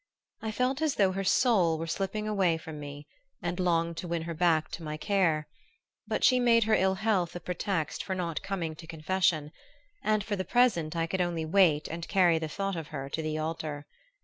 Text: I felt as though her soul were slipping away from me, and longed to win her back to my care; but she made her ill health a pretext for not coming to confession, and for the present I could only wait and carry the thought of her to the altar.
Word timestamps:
I 0.41 0.49
felt 0.49 0.81
as 0.81 0.95
though 0.95 1.11
her 1.11 1.23
soul 1.23 1.77
were 1.77 1.85
slipping 1.85 2.27
away 2.27 2.57
from 2.57 2.79
me, 2.79 3.05
and 3.39 3.59
longed 3.59 3.97
to 3.97 4.07
win 4.07 4.23
her 4.23 4.33
back 4.33 4.71
to 4.71 4.81
my 4.81 4.97
care; 4.97 5.47
but 6.07 6.23
she 6.23 6.39
made 6.39 6.63
her 6.63 6.73
ill 6.73 6.95
health 6.95 7.35
a 7.35 7.39
pretext 7.39 8.03
for 8.03 8.15
not 8.15 8.41
coming 8.41 8.73
to 8.77 8.87
confession, 8.87 9.51
and 10.03 10.23
for 10.23 10.35
the 10.35 10.43
present 10.43 10.95
I 10.95 11.05
could 11.05 11.21
only 11.21 11.45
wait 11.45 11.87
and 11.87 12.07
carry 12.07 12.39
the 12.39 12.47
thought 12.49 12.75
of 12.75 12.87
her 12.87 13.09
to 13.11 13.21
the 13.21 13.37
altar. 13.37 13.85